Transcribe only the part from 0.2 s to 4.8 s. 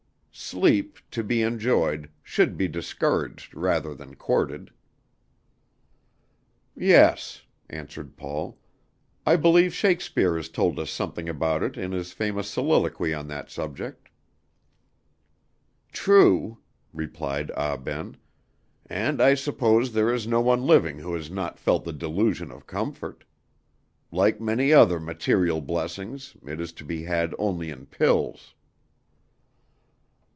Sleep, to be enjoyed, should be discouraged rather than courted."